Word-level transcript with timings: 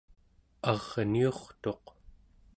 arniurtuq 0.71 1.85